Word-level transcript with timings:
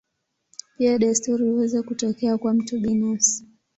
Pia 0.77 0.97
desturi 0.99 1.43
huweza 1.49 1.83
kutokea 1.83 2.37
kwa 2.37 2.53
mtu 2.53 2.79
binafsi. 2.79 3.45